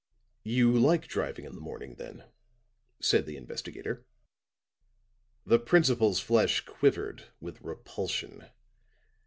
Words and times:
"You 0.41 0.71
like 0.75 1.05
driving 1.07 1.45
in 1.45 1.53
the 1.53 1.61
morning, 1.61 1.93
then?" 1.97 2.23
said 2.99 3.27
the 3.27 3.37
investigator. 3.37 4.03
The 5.45 5.59
principal's 5.59 6.19
flesh 6.19 6.65
quivered 6.65 7.25
with 7.39 7.61
repulsion. 7.61 8.47